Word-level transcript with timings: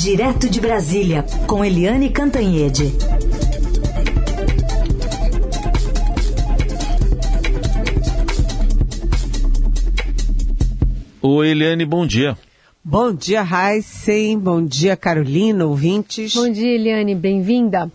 Direto 0.00 0.48
de 0.48 0.60
Brasília, 0.60 1.24
com 1.48 1.64
Eliane 1.64 2.08
Cantanhede. 2.08 2.84
Oi, 11.20 11.48
Eliane, 11.48 11.84
bom 11.84 12.06
dia. 12.06 12.38
Bom 12.84 13.12
dia, 13.12 13.42
Heisen. 13.42 14.38
Bom 14.38 14.64
dia, 14.64 14.96
Carolina, 14.96 15.66
ouvintes. 15.66 16.32
Bom 16.32 16.48
dia, 16.48 16.76
Eliane, 16.76 17.16
bem-vinda. 17.16 17.90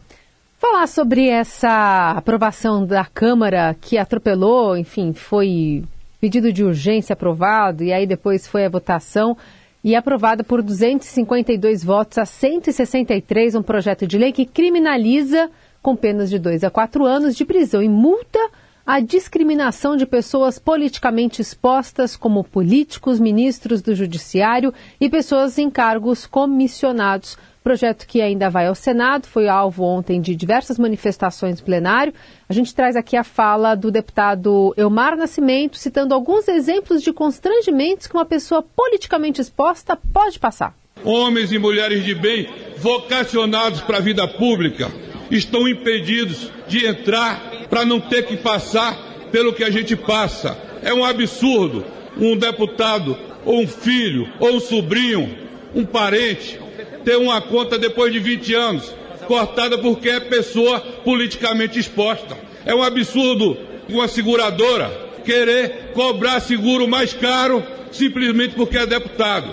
Falar 0.59 0.87
sobre 0.87 1.29
essa 1.29 2.11
aprovação 2.17 2.85
da 2.85 3.05
Câmara 3.05 3.77
que 3.79 3.97
atropelou, 3.97 4.75
enfim, 4.75 5.13
foi 5.13 5.85
pedido 6.19 6.51
de 6.51 6.65
urgência 6.65 7.13
aprovado 7.13 7.81
e 7.81 7.93
aí 7.93 8.05
depois 8.05 8.45
foi 8.45 8.65
a 8.65 8.69
votação 8.69 9.37
e 9.83 9.95
aprovada 9.95 10.43
por 10.43 10.61
252 10.61 11.83
votos 11.83 12.17
a 12.17 12.25
163 12.25 13.55
um 13.55 13.61
projeto 13.61 14.07
de 14.07 14.17
lei 14.17 14.31
que 14.31 14.45
criminaliza 14.45 15.49
com 15.81 15.95
penas 15.95 16.29
de 16.29 16.39
2 16.39 16.63
a 16.63 16.69
4 16.69 17.05
anos 17.05 17.35
de 17.35 17.43
prisão 17.43 17.83
e 17.83 17.89
multa 17.89 18.39
a 18.85 18.99
discriminação 18.99 19.95
de 19.95 20.05
pessoas 20.05 20.59
politicamente 20.59 21.41
expostas, 21.41 22.17
como 22.17 22.43
políticos, 22.43 23.19
ministros 23.19 23.81
do 23.81 23.95
Judiciário 23.95 24.73
e 24.99 25.09
pessoas 25.09 25.57
em 25.57 25.69
cargos 25.69 26.25
comissionados. 26.25 27.37
Projeto 27.63 28.05
que 28.05 28.21
ainda 28.21 28.49
vai 28.49 28.67
ao 28.67 28.75
Senado, 28.75 29.25
foi 29.25 29.47
alvo 29.47 29.85
ontem 29.85 30.19
de 30.19 30.35
diversas 30.35 30.77
manifestações 30.77 31.61
plenário. 31.61 32.13
A 32.49 32.51
gente 32.51 32.75
traz 32.75 32.97
aqui 32.97 33.15
a 33.15 33.23
fala 33.23 33.73
do 33.73 33.89
deputado 33.89 34.73
Elmar 34.75 35.15
Nascimento, 35.15 35.77
citando 35.77 36.13
alguns 36.13 36.49
exemplos 36.49 37.01
de 37.01 37.13
constrangimentos 37.13 38.05
que 38.05 38.17
uma 38.17 38.25
pessoa 38.25 38.61
politicamente 38.61 39.39
exposta 39.39 39.97
pode 40.11 40.39
passar. 40.39 40.75
Homens 41.05 41.53
e 41.53 41.57
mulheres 41.57 42.03
de 42.03 42.13
bem 42.13 42.49
vocacionados 42.79 43.79
para 43.79 43.99
a 43.99 44.01
vida 44.01 44.27
pública 44.27 44.91
estão 45.31 45.65
impedidos 45.65 46.51
de 46.67 46.85
entrar 46.85 47.52
para 47.73 47.85
não 47.85 47.99
ter 47.99 48.27
que 48.27 48.37
passar 48.37 48.95
pelo 49.31 49.51
que 49.51 49.63
a 49.63 49.71
gente 49.71 49.95
passa. 49.95 50.55
É 50.83 50.93
um 50.93 51.03
absurdo 51.03 51.83
um 52.15 52.37
deputado, 52.37 53.17
ou 53.43 53.63
um 53.63 53.67
filho, 53.67 54.29
ou 54.39 54.57
um 54.57 54.59
sobrinho, 54.59 55.35
um 55.73 55.83
parente, 55.83 56.59
ter 57.03 57.17
uma 57.17 57.41
conta 57.41 57.79
depois 57.79 58.13
de 58.13 58.19
20 58.19 58.53
anos 58.53 58.93
cortada 59.25 59.79
porque 59.79 60.07
é 60.07 60.19
pessoa 60.19 60.79
politicamente 61.03 61.79
exposta. 61.79 62.37
É 62.63 62.75
um 62.75 62.83
absurdo 62.83 63.57
uma 63.89 64.07
seguradora 64.07 64.91
querer 65.25 65.93
cobrar 65.95 66.41
seguro 66.41 66.87
mais 66.87 67.11
caro 67.11 67.63
simplesmente 67.91 68.53
porque 68.53 68.77
é 68.77 68.85
deputado. 68.85 69.49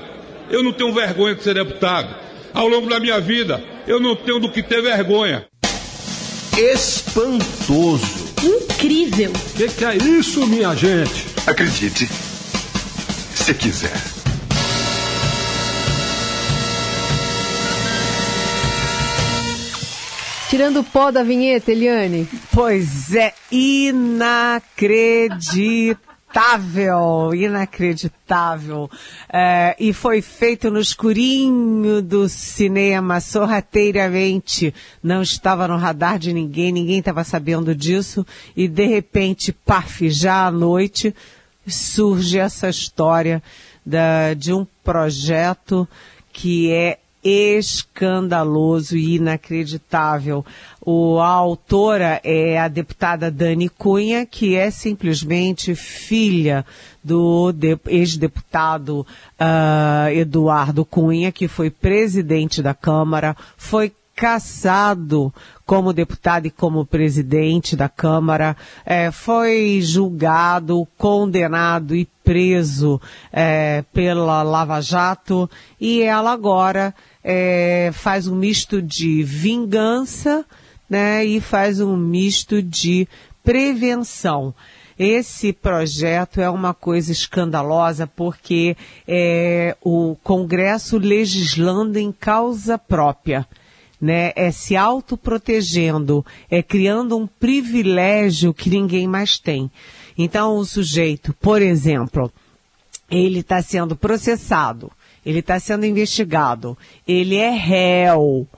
Eu 0.50 0.62
não 0.62 0.74
tenho 0.74 0.92
vergonha 0.92 1.34
de 1.34 1.42
ser 1.42 1.54
deputado. 1.54 2.14
Ao 2.52 2.68
longo 2.68 2.86
da 2.86 3.00
minha 3.00 3.18
vida, 3.18 3.64
eu 3.86 3.98
não 3.98 4.14
tenho 4.14 4.38
do 4.38 4.52
que 4.52 4.62
ter 4.62 4.82
vergonha 4.82 5.48
espantoso. 6.56 8.30
Incrível. 8.42 9.32
O 9.32 9.56
que, 9.56 9.68
que 9.68 9.84
é 9.84 9.96
isso, 9.96 10.46
minha 10.46 10.74
gente? 10.74 11.26
Acredite, 11.46 12.08
se 13.34 13.52
quiser. 13.54 14.00
Tirando 20.48 20.80
o 20.80 20.84
pó 20.84 21.10
da 21.12 21.22
vinheta, 21.22 21.70
Eliane. 21.70 22.26
Pois 22.52 23.14
é, 23.14 23.32
inacreditável 23.52 26.09
inacreditável, 26.30 27.34
inacreditável. 27.34 28.90
É, 29.28 29.76
e 29.78 29.92
foi 29.92 30.22
feito 30.22 30.70
no 30.70 30.80
escurinho 30.80 32.00
do 32.00 32.28
cinema, 32.28 33.20
sorrateiramente. 33.20 34.72
Não 35.02 35.22
estava 35.22 35.66
no 35.66 35.76
radar 35.76 36.18
de 36.18 36.32
ninguém, 36.32 36.72
ninguém 36.72 37.00
estava 37.00 37.24
sabendo 37.24 37.74
disso. 37.74 38.24
E 38.56 38.68
de 38.68 38.86
repente, 38.86 39.52
paf, 39.52 40.08
já 40.08 40.46
à 40.46 40.50
noite, 40.50 41.14
surge 41.66 42.38
essa 42.38 42.68
história 42.68 43.42
da, 43.84 44.34
de 44.34 44.52
um 44.52 44.66
projeto 44.84 45.88
que 46.32 46.70
é 46.72 46.99
escandaloso 47.22 48.96
e 48.96 49.16
inacreditável. 49.16 50.44
O, 50.80 51.18
a 51.18 51.28
autora 51.28 52.20
é 52.24 52.58
a 52.58 52.68
deputada 52.68 53.30
Dani 53.30 53.68
Cunha, 53.68 54.24
que 54.24 54.56
é 54.56 54.70
simplesmente 54.70 55.74
filha 55.74 56.64
do 57.02 57.54
ex-deputado 57.86 59.06
uh, 59.40 60.10
Eduardo 60.12 60.84
Cunha, 60.84 61.30
que 61.30 61.48
foi 61.48 61.70
presidente 61.70 62.62
da 62.62 62.74
Câmara, 62.74 63.36
foi 63.56 63.92
cassado 64.14 65.32
como 65.70 65.92
deputado 65.92 66.46
e 66.46 66.50
como 66.50 66.84
presidente 66.84 67.76
da 67.76 67.88
Câmara, 67.88 68.56
é, 68.84 69.12
foi 69.12 69.78
julgado, 69.80 70.84
condenado 70.98 71.94
e 71.94 72.08
preso 72.24 73.00
é, 73.32 73.84
pela 73.92 74.42
Lava 74.42 74.80
Jato 74.80 75.48
e 75.80 76.02
ela 76.02 76.32
agora 76.32 76.92
é, 77.22 77.90
faz 77.92 78.26
um 78.26 78.34
misto 78.34 78.82
de 78.82 79.22
vingança 79.22 80.44
né, 80.88 81.24
e 81.24 81.40
faz 81.40 81.80
um 81.80 81.96
misto 81.96 82.60
de 82.60 83.06
prevenção. 83.44 84.52
Esse 84.98 85.52
projeto 85.52 86.40
é 86.40 86.50
uma 86.50 86.74
coisa 86.74 87.12
escandalosa 87.12 88.08
porque 88.08 88.76
é 89.06 89.76
o 89.80 90.16
Congresso 90.24 90.98
legislando 90.98 91.96
em 91.96 92.10
causa 92.10 92.76
própria. 92.76 93.46
Né, 94.00 94.32
é 94.34 94.50
se 94.50 94.76
autoprotegendo, 94.76 96.24
é 96.50 96.62
criando 96.62 97.18
um 97.18 97.26
privilégio 97.26 98.54
que 98.54 98.70
ninguém 98.70 99.06
mais 99.06 99.38
tem. 99.38 99.70
Então, 100.16 100.56
o 100.56 100.64
sujeito, 100.64 101.34
por 101.34 101.60
exemplo, 101.60 102.32
ele 103.10 103.40
está 103.40 103.60
sendo 103.60 103.94
processado, 103.94 104.90
ele 105.24 105.40
está 105.40 105.60
sendo 105.60 105.84
investigado, 105.84 106.78
ele 107.06 107.36
é 107.36 107.50
réu, 107.50 108.48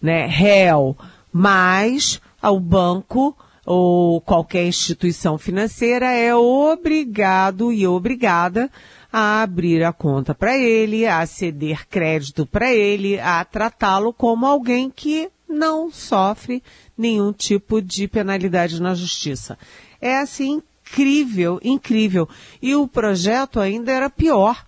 né, 0.00 0.26
réu, 0.26 0.96
mas 1.32 2.20
o 2.40 2.60
banco 2.60 3.36
ou 3.66 4.20
qualquer 4.20 4.66
instituição 4.66 5.38
financeira 5.38 6.12
é 6.12 6.34
obrigado 6.34 7.72
e 7.72 7.86
obrigada 7.86 8.70
a 9.16 9.42
abrir 9.42 9.84
a 9.84 9.92
conta 9.92 10.34
para 10.34 10.58
ele, 10.58 11.06
a 11.06 11.24
ceder 11.24 11.86
crédito 11.86 12.44
para 12.44 12.74
ele, 12.74 13.16
a 13.20 13.44
tratá-lo 13.44 14.12
como 14.12 14.44
alguém 14.44 14.90
que 14.90 15.30
não 15.48 15.88
sofre 15.88 16.60
nenhum 16.98 17.32
tipo 17.32 17.80
de 17.80 18.08
penalidade 18.08 18.82
na 18.82 18.92
justiça. 18.92 19.56
É 20.00 20.18
assim 20.18 20.60
incrível, 20.84 21.60
incrível. 21.62 22.28
E 22.60 22.74
o 22.74 22.88
projeto 22.88 23.60
ainda 23.60 23.92
era 23.92 24.10
pior 24.10 24.66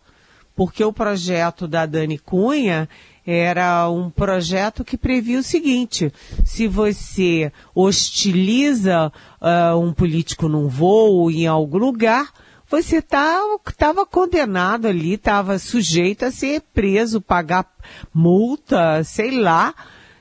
porque 0.54 0.84
o 0.84 0.92
projeto 0.92 1.66
da 1.66 1.84
Dani 1.84 2.16
Cunha 2.16 2.88
era 3.26 3.90
um 3.90 4.08
projeto 4.08 4.84
que 4.84 4.96
previa 4.96 5.40
o 5.40 5.42
seguinte: 5.42 6.12
se 6.44 6.68
você 6.68 7.50
hostiliza 7.74 9.12
uh, 9.40 9.76
um 9.76 9.92
político 9.92 10.48
num 10.48 10.68
voo 10.68 11.32
em 11.32 11.48
algum 11.48 11.78
lugar, 11.78 12.32
você 12.68 12.98
estava 12.98 13.58
tá, 13.76 14.06
condenado 14.06 14.86
ali, 14.86 15.14
estava 15.14 15.58
sujeito 15.58 16.24
a 16.24 16.30
ser 16.30 16.62
preso, 16.74 17.20
pagar 17.20 17.66
multa, 18.12 19.02
sei 19.04 19.38
lá, 19.38 19.74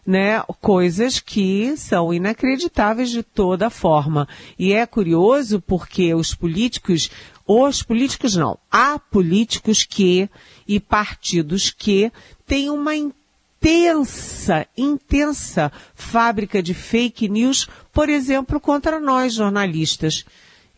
né, 0.05 0.43
coisas 0.61 1.19
que 1.19 1.75
são 1.75 2.13
inacreditáveis 2.13 3.09
de 3.09 3.23
toda 3.23 3.69
forma. 3.69 4.27
E 4.57 4.71
é 4.73 4.85
curioso 4.85 5.59
porque 5.59 6.13
os 6.13 6.35
políticos 6.35 7.09
os 7.47 7.83
políticos 7.83 8.35
não. 8.35 8.57
Há 8.71 8.97
políticos 8.97 9.83
que 9.83 10.27
e 10.67 10.79
partidos 10.79 11.69
que 11.69 12.11
têm 12.45 12.71
uma 12.71 12.95
intensa, 12.95 14.67
intensa 14.75 15.71
fábrica 15.93 16.61
de 16.61 16.73
fake 16.73 17.29
news, 17.29 17.67
por 17.93 18.09
exemplo, 18.09 18.59
contra 18.59 18.99
nós 18.99 19.33
jornalistas. 19.33 20.25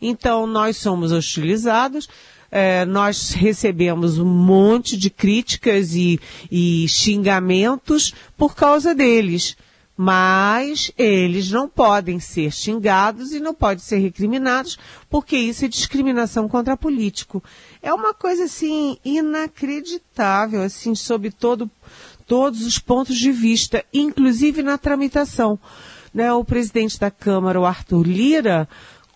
Então, 0.00 0.46
nós 0.46 0.76
somos 0.76 1.12
hostilizados, 1.12 2.08
é, 2.50 2.84
nós 2.84 3.32
recebemos 3.32 4.18
um 4.18 4.24
monte 4.24 4.96
de 4.96 5.10
críticas 5.10 5.94
e, 5.94 6.18
e 6.50 6.86
xingamentos 6.88 8.14
por 8.36 8.54
causa 8.54 8.94
deles 8.94 9.56
mas 10.00 10.92
eles 10.96 11.50
não 11.50 11.68
podem 11.68 12.20
ser 12.20 12.52
xingados 12.52 13.32
e 13.32 13.40
não 13.40 13.52
podem 13.52 13.82
ser 13.82 13.98
recriminados, 13.98 14.78
porque 15.10 15.36
isso 15.36 15.64
é 15.64 15.68
discriminação 15.68 16.48
contra 16.48 16.76
político. 16.76 17.42
É 17.82 17.92
uma 17.92 18.14
coisa 18.14 18.44
assim 18.44 18.96
inacreditável, 19.04 20.62
assim, 20.62 20.94
sob 20.94 21.32
todo, 21.32 21.68
todos 22.28 22.64
os 22.64 22.78
pontos 22.78 23.18
de 23.18 23.32
vista, 23.32 23.84
inclusive 23.92 24.62
na 24.62 24.78
tramitação. 24.78 25.58
Né? 26.14 26.32
O 26.32 26.44
presidente 26.44 26.96
da 27.00 27.10
Câmara, 27.10 27.60
o 27.60 27.66
Arthur 27.66 28.06
Lira, 28.06 28.68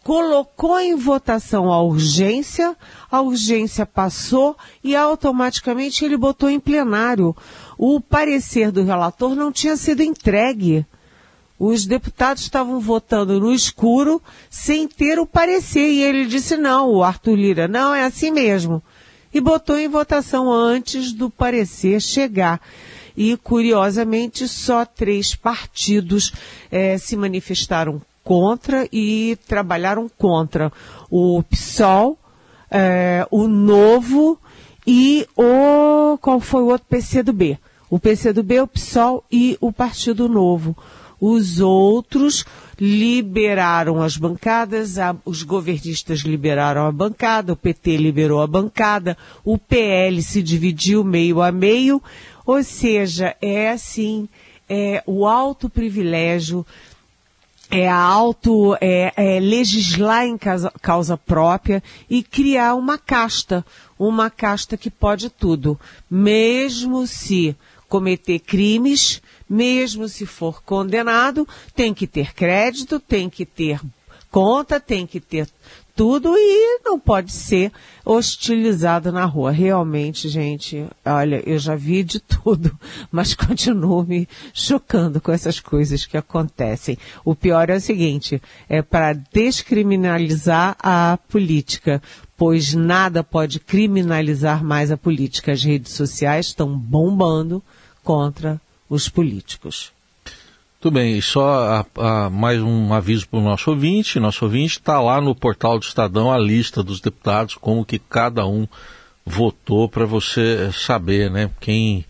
colocou 0.03 0.79
em 0.81 0.95
votação 0.97 1.73
a 1.73 1.81
urgência, 1.81 2.77
a 3.11 3.21
urgência 3.21 3.87
passou 3.87 4.57
e 4.83 4.97
automaticamente 4.97 6.05
ele 6.05 6.17
botou 6.17 6.51
em 6.51 6.59
plenário. 6.59 7.37
O 7.79 8.01
parecer 8.01 8.71
do 8.71 8.83
relator 8.83 9.35
não 9.35 9.53
tinha 9.53 9.77
sido 9.77 10.03
entregue. 10.03 10.85
Os 11.59 11.87
deputados 11.87 12.43
estavam 12.43 12.81
votando 12.81 13.39
no 13.39 13.53
escuro 13.53 14.21
sem 14.51 14.89
ter 14.89 15.19
o 15.21 15.27
parecer 15.27 15.89
e 15.91 16.03
ele 16.03 16.27
disse 16.27 16.57
não, 16.57 16.91
o 16.91 17.05
Arthur 17.05 17.37
Lira, 17.37 17.69
não, 17.69 17.95
é 17.95 18.03
assim 18.03 18.31
mesmo. 18.33 18.83
E 19.33 19.41
botou 19.41 19.79
em 19.79 19.89
votação 19.89 20.53
antes 20.53 21.13
do 21.13 21.31
parecer 21.31 22.01
chegar 22.01 22.61
e, 23.17 23.37
curiosamente, 23.37 24.49
só 24.49 24.85
três 24.85 25.35
partidos 25.35 26.33
eh, 26.71 26.99
se 26.99 27.17
manifestaram 27.17 28.03
contra 28.25 28.89
e 28.93 29.37
trabalharam 29.49 30.09
contra 30.09 30.73
o 31.11 31.43
PSOL, 31.43 32.19
eh, 32.71 33.27
o 33.31 33.49
Novo 33.49 34.39
e 34.87 35.27
o. 35.37 36.19
qual 36.19 36.41
foi 36.41 36.63
o 36.63 36.67
outro? 36.67 36.87
PCdoB. 36.89 37.59
O 37.91 37.99
PCdoB, 37.99 38.61
o 38.61 38.67
PSOL 38.67 39.25
e 39.31 39.57
o 39.61 39.73
Partido 39.73 40.29
Novo. 40.29 40.77
Os 41.21 41.61
outros 41.61 42.45
liberaram 42.81 44.03
as 44.03 44.17
bancadas, 44.17 44.99
a, 44.99 45.15
os 45.25 45.45
governistas 45.45 46.21
liberaram 46.21 46.85
a 46.85 46.91
bancada, 46.91 47.53
o 47.53 47.57
PT 47.57 47.97
liberou 47.97 48.41
a 48.41 48.47
bancada, 48.47 49.17
o 49.45 49.57
PL 49.57 50.21
se 50.21 50.43
dividiu 50.43 51.05
meio 51.05 51.41
a 51.41 51.53
meio, 51.53 52.03
ou 52.45 52.61
seja, 52.65 53.37
é 53.41 53.71
assim, 53.71 54.29
é 54.69 55.01
o 55.07 55.25
alto 55.25 55.71
privilégio 55.71 56.67
é 57.73 57.89
auto 57.89 58.77
é, 58.83 59.15
é 59.17 59.41
legislar 59.41 60.27
em 60.27 60.37
causa, 60.37 60.71
causa, 60.83 61.17
própria 61.17 61.83
e 62.09 62.23
criar 62.23 62.75
uma 62.75 62.99
casta, 62.99 63.65
uma 63.99 64.29
casta 64.29 64.77
que 64.77 64.91
pode 64.91 65.31
tudo, 65.31 65.81
mesmo 66.11 67.07
se 67.07 67.57
cometer 67.89 68.41
crimes, 68.41 69.23
mesmo 69.49 70.07
se 70.07 70.27
for 70.27 70.63
condenado, 70.63 71.49
tem 71.75 71.95
que 71.95 72.07
ter 72.07 72.35
crédito, 72.35 73.01
tem 73.01 73.31
que 73.31 73.47
ter 73.47 73.81
conta, 74.31 74.79
tem 74.79 75.07
que 75.07 75.21
ter 75.21 75.49
tudo 76.03 76.35
e 76.37 76.81
não 76.85 76.99
pode 76.99 77.31
ser 77.31 77.71
hostilizado 78.05 79.13
na 79.13 79.25
rua. 79.25 79.53
Realmente, 79.53 80.29
gente, 80.29 80.85
olha, 81.05 81.41
eu 81.49 81.61
já 81.61 81.77
vi 81.77 82.03
de 82.03 82.19
tudo, 82.19 82.77
mas 83.09 83.35
continuo 83.35 84.03
me 84.03 84.29
chocando 84.53 85.21
com 85.21 85.31
essas 85.31 85.61
coisas 85.61 86.05
que 86.05 86.17
acontecem. 86.17 86.99
O 87.25 87.37
pior 87.37 87.71
é 87.71 87.77
o 87.77 87.81
seguinte, 87.81 88.43
é 88.69 88.83
para 88.83 89.13
descriminalizar 89.13 90.77
a 90.81 91.17
política, 91.29 92.03
pois 92.37 92.75
nada 92.75 93.23
pode 93.23 93.61
criminalizar 93.61 94.65
mais 94.65 94.91
a 94.91 94.97
política. 94.97 95.53
As 95.53 95.63
redes 95.63 95.93
sociais 95.93 96.47
estão 96.47 96.77
bombando 96.77 97.63
contra 98.03 98.61
os 98.91 99.09
políticos. 99.09 99.93
Tudo 100.83 100.95
bem, 100.95 101.17
e 101.17 101.23
só 101.23 101.87
a, 101.97 102.25
a, 102.25 102.29
mais 102.29 102.61
um 102.61 102.93
aviso 102.93 103.29
para 103.29 103.39
o 103.39 103.43
nosso 103.43 103.71
ouvinte. 103.71 104.19
Nosso 104.19 104.45
ouvinte 104.45 104.81
está 104.81 105.01
lá 105.01 105.21
no 105.21 105.33
portal 105.33 105.79
do 105.79 105.85
Estadão 105.85 106.33
a 106.33 106.37
lista 106.37 106.83
dos 106.83 107.01
deputados, 107.01 107.55
como 107.55 107.85
que 107.85 108.01
cada 108.01 108.45
um 108.45 108.67
votou 109.25 109.89
para 109.89 110.05
você 110.05 110.73
saber, 110.73 111.31
né? 111.31 111.49
Quem 111.61 112.05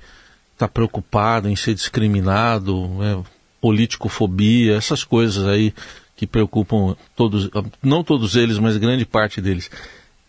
está 0.55 0.67
preocupado 0.67 1.51
em 1.51 1.55
ser 1.55 1.75
discriminado, 1.75 2.89
né, 2.97 3.23
politicofobia, 3.61 4.75
essas 4.75 5.05
coisas 5.05 5.47
aí 5.47 5.75
que 6.17 6.27
preocupam 6.27 6.97
todos, 7.15 7.51
não 7.83 8.03
todos 8.03 8.37
eles, 8.37 8.59
mas 8.59 8.79
grande 8.79 9.05
parte 9.05 9.39
deles. 9.43 9.71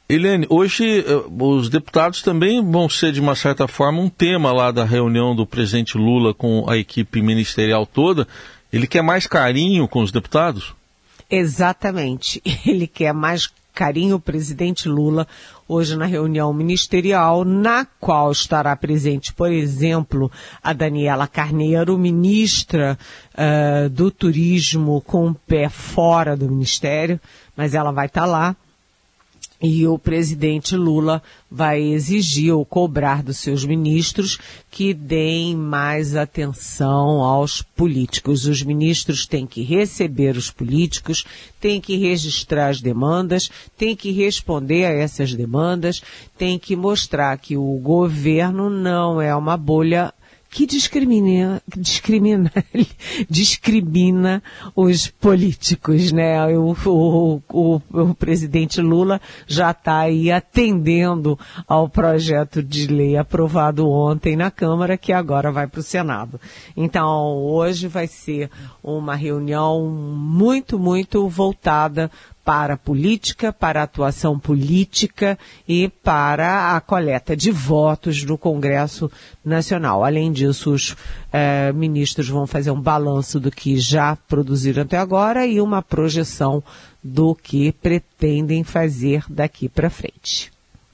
Helene, 0.07 0.45
hoje 0.49 0.99
eh, 0.99 1.05
os 1.39 1.69
deputados 1.69 2.21
também 2.21 2.63
vão 2.63 2.89
ser, 2.89 3.11
de 3.13 3.21
uma 3.21 3.35
certa 3.35 3.67
forma, 3.67 4.01
um 4.01 4.09
tema 4.09 4.51
lá 4.51 4.69
da 4.69 4.83
reunião 4.83 5.35
do 5.35 5.45
presidente 5.45 5.97
Lula 5.97 6.33
com 6.33 6.69
a 6.69 6.77
equipe 6.77 7.21
ministerial 7.21 7.85
toda. 7.85 8.27
Ele 8.71 8.85
quer 8.85 9.01
mais 9.01 9.27
carinho 9.27 9.87
com 9.87 10.01
os 10.01 10.11
deputados? 10.11 10.73
Exatamente. 11.29 12.41
Ele 12.65 12.85
quer 12.85 13.13
mais 13.13 13.49
carinho 13.73 14.17
o 14.17 14.19
presidente 14.19 14.87
Lula 14.87 15.27
hoje 15.67 15.95
na 15.95 16.05
reunião 16.05 16.53
ministerial, 16.53 17.43
na 17.43 17.87
qual 17.99 18.31
estará 18.31 18.75
presente, 18.75 19.33
por 19.33 19.51
exemplo, 19.51 20.31
a 20.61 20.73
Daniela 20.73 21.27
Carneiro, 21.27 21.97
ministra 21.97 22.97
uh, 23.33 23.89
do 23.89 24.11
Turismo 24.11 25.01
com 25.01 25.29
o 25.29 25.33
pé 25.33 25.69
fora 25.69 26.37
do 26.37 26.47
ministério, 26.47 27.19
mas 27.55 27.73
ela 27.73 27.91
vai 27.91 28.05
estar 28.05 28.21
tá 28.21 28.27
lá 28.27 28.55
e 29.63 29.87
o 29.87 29.97
presidente 29.97 30.75
Lula 30.75 31.23
vai 31.49 31.81
exigir 31.81 32.53
ou 32.53 32.65
cobrar 32.65 33.23
dos 33.23 33.37
seus 33.37 33.63
ministros 33.63 34.37
que 34.69 34.93
deem 34.93 35.55
mais 35.55 36.17
atenção 36.17 37.23
aos 37.23 37.61
políticos. 37.61 38.45
Os 38.45 38.61
ministros 38.61 39.25
têm 39.25 39.47
que 39.47 39.63
receber 39.63 40.35
os 40.35 40.51
políticos, 40.51 41.23
têm 41.61 41.79
que 41.79 41.95
registrar 41.95 42.67
as 42.67 42.81
demandas, 42.81 43.49
têm 43.77 43.95
que 43.95 44.11
responder 44.11 44.83
a 44.83 44.91
essas 44.91 45.33
demandas, 45.33 46.01
têm 46.37 46.59
que 46.59 46.75
mostrar 46.75 47.37
que 47.37 47.55
o 47.55 47.79
governo 47.79 48.69
não 48.69 49.21
é 49.21 49.33
uma 49.33 49.55
bolha 49.55 50.13
que 50.53 50.67
discrimina, 50.67 51.59
discrimina, 51.75 52.51
discrimina 53.27 54.43
os 54.75 55.07
políticos, 55.07 56.11
né? 56.11 56.45
O, 56.55 56.75
o, 56.85 57.41
o, 57.49 57.81
o 57.91 58.13
presidente 58.13 58.79
Lula 58.79 59.19
já 59.47 59.71
está 59.71 60.01
aí 60.01 60.31
atendendo 60.31 61.39
ao 61.67 61.89
projeto 61.89 62.61
de 62.61 62.85
lei 62.85 63.17
aprovado 63.17 63.89
ontem 63.89 64.35
na 64.35 64.51
Câmara, 64.51 64.95
que 64.95 65.11
agora 65.11 65.51
vai 65.51 65.65
para 65.65 65.79
o 65.79 65.83
Senado. 65.83 66.39
Então, 66.77 67.35
hoje 67.35 67.87
vai 67.87 68.05
ser 68.05 68.51
uma 68.83 69.15
reunião 69.15 69.89
muito, 69.89 70.77
muito 70.77 71.27
voltada 71.27 72.11
para 72.43 72.73
a 72.73 72.77
política, 72.77 73.53
para 73.53 73.79
a 73.79 73.83
atuação 73.83 74.37
política 74.37 75.37
e 75.67 75.87
para 75.87 76.75
a 76.75 76.81
coleta 76.81 77.35
de 77.37 77.51
votos 77.51 78.23
no 78.23 78.37
Congresso 78.37 79.09
Nacional. 79.43 80.03
Além 80.03 80.31
disso, 80.31 80.71
os 80.71 80.95
eh, 81.31 81.71
ministros 81.71 82.27
vão 82.27 82.45
fazer 82.45 82.71
um 82.71 82.81
balanço 82.81 83.39
do 83.39 83.49
que 83.49 83.77
já 83.77 84.17
produziram 84.27 84.83
até 84.83 84.97
agora 84.97 85.45
e 85.45 85.61
uma 85.61 85.81
projeção 85.81 86.61
do 87.01 87.33
que 87.33 87.71
pretendem 87.71 88.63
fazer 88.63 89.23
daqui 89.29 89.69
para 89.69 89.89
frente. 89.89 90.51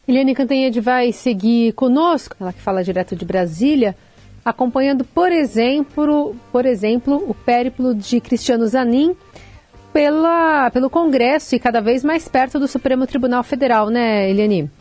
Eliane 0.07 0.33
Cantanhede 0.33 0.79
vai 0.79 1.11
seguir 1.11 1.73
conosco, 1.73 2.35
ela 2.39 2.51
que 2.51 2.61
fala 2.61 2.83
direto 2.83 3.15
de 3.15 3.25
Brasília, 3.25 3.95
acompanhando, 4.43 5.03
por 5.03 5.31
exemplo, 5.31 6.35
por 6.51 6.65
exemplo, 6.65 7.23
o 7.27 7.33
périplo 7.33 7.93
de 7.93 8.19
Cristiano 8.19 8.65
Zanin, 8.67 9.15
pela, 9.99 10.71
pelo 10.71 10.89
Congresso 10.89 11.53
e 11.53 11.59
cada 11.59 11.81
vez 11.81 12.05
mais 12.05 12.25
perto 12.25 12.57
do 12.57 12.69
Supremo 12.69 13.05
Tribunal 13.05 13.43
Federal, 13.43 13.89
né, 13.89 14.29
Eliane? 14.29 14.71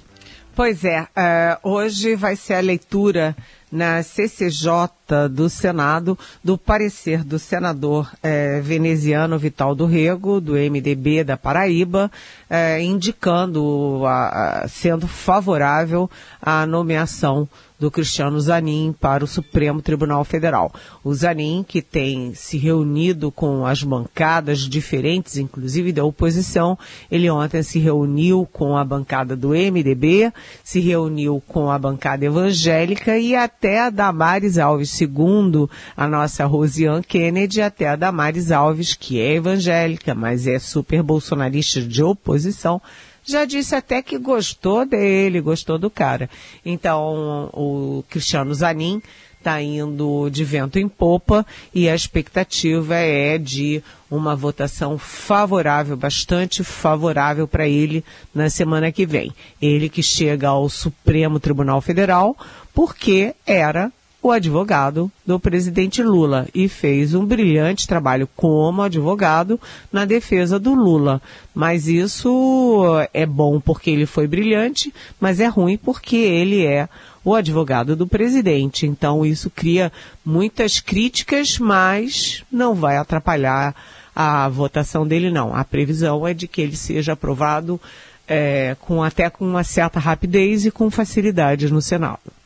Pois 0.54 0.84
é, 0.84 1.00
uh, 1.02 1.68
hoje 1.68 2.14
vai 2.14 2.36
ser 2.36 2.54
a 2.54 2.60
leitura 2.60 3.34
na 3.70 4.00
CCJ 4.00 5.28
do 5.28 5.50
Senado 5.50 6.16
do 6.42 6.56
parecer 6.56 7.24
do 7.24 7.38
senador 7.38 8.10
eh, 8.22 8.60
veneziano 8.62 9.38
Vital 9.38 9.74
do 9.74 9.86
Rego, 9.86 10.40
do 10.40 10.52
MDB 10.52 11.22
da 11.22 11.36
Paraíba, 11.36 12.10
eh, 12.48 12.80
indicando, 12.82 14.04
a, 14.06 14.62
a, 14.62 14.68
sendo 14.68 15.06
favorável 15.06 16.10
à 16.40 16.64
nomeação 16.64 17.46
do 17.78 17.90
Cristiano 17.90 18.40
Zanin 18.40 18.94
para 18.98 19.24
o 19.24 19.26
Supremo 19.26 19.80
Tribunal 19.80 20.24
Federal. 20.24 20.72
O 21.04 21.14
Zanin, 21.14 21.64
que 21.66 21.80
tem 21.80 22.34
se 22.34 22.58
reunido 22.58 23.30
com 23.30 23.64
as 23.64 23.82
bancadas 23.82 24.60
diferentes, 24.60 25.36
inclusive 25.36 25.92
da 25.92 26.04
oposição, 26.04 26.78
ele 27.10 27.30
ontem 27.30 27.62
se 27.62 27.78
reuniu 27.78 28.48
com 28.52 28.76
a 28.76 28.84
bancada 28.84 29.36
do 29.36 29.50
MDB, 29.50 30.32
se 30.64 30.80
reuniu 30.80 31.42
com 31.46 31.70
a 31.70 31.78
bancada 31.78 32.24
evangélica 32.24 33.18
e 33.18 33.34
até 33.34 33.80
a 33.80 33.90
Damares 33.90 34.58
Alves, 34.58 34.90
segundo 34.90 35.70
a 35.96 36.08
nossa 36.08 36.44
Rosiane 36.46 37.02
Kennedy, 37.02 37.62
até 37.62 37.88
a 37.88 37.96
Damares 37.96 38.50
Alves, 38.50 38.94
que 38.94 39.20
é 39.20 39.34
evangélica, 39.34 40.14
mas 40.14 40.46
é 40.46 40.58
super 40.58 41.02
bolsonarista 41.02 41.80
de 41.80 42.02
oposição, 42.02 42.80
já 43.28 43.44
disse 43.44 43.74
até 43.74 44.00
que 44.02 44.18
gostou 44.18 44.86
dele, 44.86 45.40
gostou 45.40 45.78
do 45.78 45.90
cara. 45.90 46.30
Então, 46.64 47.50
o 47.52 48.02
Cristiano 48.08 48.54
Zanin 48.54 49.02
está 49.38 49.62
indo 49.62 50.28
de 50.30 50.44
vento 50.44 50.78
em 50.78 50.88
popa 50.88 51.46
e 51.74 51.88
a 51.88 51.94
expectativa 51.94 52.96
é 52.96 53.38
de 53.38 53.82
uma 54.10 54.34
votação 54.34 54.98
favorável, 54.98 55.96
bastante 55.96 56.64
favorável 56.64 57.46
para 57.46 57.68
ele 57.68 58.04
na 58.34 58.50
semana 58.50 58.90
que 58.90 59.06
vem. 59.06 59.32
Ele 59.60 59.88
que 59.88 60.02
chega 60.02 60.48
ao 60.48 60.68
Supremo 60.68 61.38
Tribunal 61.38 61.80
Federal 61.80 62.36
porque 62.74 63.34
era 63.46 63.92
o 64.20 64.32
advogado 64.32 65.10
do 65.24 65.38
presidente 65.38 66.02
Lula 66.02 66.48
e 66.52 66.68
fez 66.68 67.14
um 67.14 67.24
brilhante 67.24 67.86
trabalho 67.86 68.28
como 68.34 68.82
advogado 68.82 69.60
na 69.92 70.04
defesa 70.04 70.58
do 70.58 70.74
Lula. 70.74 71.22
Mas 71.54 71.86
isso 71.86 72.84
é 73.14 73.24
bom 73.24 73.60
porque 73.60 73.90
ele 73.90 74.06
foi 74.06 74.26
brilhante, 74.26 74.92
mas 75.20 75.38
é 75.38 75.46
ruim 75.46 75.76
porque 75.76 76.16
ele 76.16 76.66
é 76.66 76.88
o 77.24 77.34
advogado 77.34 77.94
do 77.94 78.08
presidente. 78.08 78.86
Então 78.86 79.24
isso 79.24 79.50
cria 79.50 79.92
muitas 80.24 80.80
críticas, 80.80 81.58
mas 81.58 82.42
não 82.50 82.74
vai 82.74 82.96
atrapalhar 82.96 83.74
a 84.14 84.48
votação 84.48 85.06
dele, 85.06 85.30
não. 85.30 85.54
A 85.54 85.64
previsão 85.64 86.26
é 86.26 86.34
de 86.34 86.48
que 86.48 86.60
ele 86.60 86.76
seja 86.76 87.12
aprovado 87.12 87.80
é, 88.26 88.76
com 88.80 89.00
até 89.00 89.30
com 89.30 89.46
uma 89.46 89.62
certa 89.62 90.00
rapidez 90.00 90.66
e 90.66 90.72
com 90.72 90.90
facilidade 90.90 91.72
no 91.72 91.80
Senado. 91.80 92.37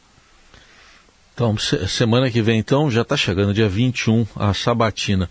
Então, 1.34 1.56
semana 1.56 2.30
que 2.30 2.42
vem, 2.42 2.58
então, 2.58 2.90
já 2.90 3.02
está 3.02 3.16
chegando, 3.16 3.54
dia 3.54 3.68
21, 3.68 4.26
a 4.36 4.52
sabatina. 4.52 5.30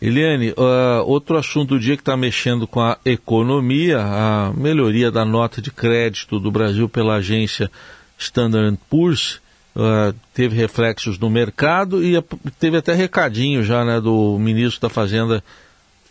Eliane, 0.00 0.50
uh, 0.50 1.04
outro 1.06 1.36
assunto 1.36 1.70
do 1.70 1.80
dia 1.80 1.96
que 1.96 2.02
está 2.02 2.16
mexendo 2.16 2.66
com 2.66 2.80
a 2.80 2.98
economia, 3.04 4.00
a 4.00 4.52
melhoria 4.54 5.10
da 5.10 5.24
nota 5.24 5.62
de 5.62 5.70
crédito 5.70 6.40
do 6.40 6.50
Brasil 6.50 6.88
pela 6.88 7.16
agência 7.16 7.70
Standard 8.18 8.78
Poor's, 8.90 9.40
uh, 9.76 10.14
teve 10.32 10.56
reflexos 10.56 11.18
no 11.18 11.30
mercado 11.30 12.04
e 12.04 12.22
teve 12.58 12.78
até 12.78 12.94
recadinho 12.94 13.62
já 13.62 13.84
né, 13.84 14.00
do 14.00 14.38
ministro 14.38 14.80
da 14.82 14.88
Fazenda, 14.88 15.42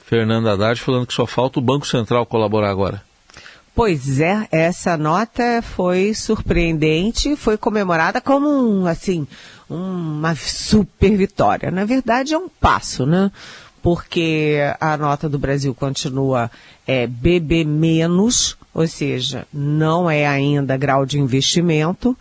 Fernando 0.06 0.48
Haddad, 0.48 0.80
falando 0.80 1.08
que 1.08 1.14
só 1.14 1.26
falta 1.26 1.60
o 1.60 1.62
Banco 1.62 1.88
Central 1.88 2.26
colaborar 2.26 2.70
agora. 2.70 3.02
Pois 3.76 4.20
é, 4.20 4.48
essa 4.52 4.96
nota 4.96 5.62
foi 5.64 6.14
surpreendente, 6.14 7.36
foi 7.36 7.58
comemorada 7.58 8.22
como 8.22 8.48
um, 8.48 8.86
assim, 8.86 9.28
uma 9.68 10.36
super 10.36 11.18
vitória. 11.18 11.72
Na 11.72 11.84
verdade, 11.84 12.36
é 12.36 12.38
um 12.38 12.48
passo, 12.48 13.04
né? 13.04 13.32
Porque 13.82 14.60
a 14.80 14.96
nota 14.96 15.28
do 15.28 15.40
Brasil 15.40 15.74
continua 15.74 16.52
é, 16.86 17.08
BB 17.08 17.66
menos, 17.66 18.56
ou 18.74 18.88
seja, 18.88 19.48
não 19.52 20.10
é 20.10 20.28
ainda 20.28 20.78
grau 20.78 21.04
de 21.04 21.20
investimento 21.20 22.16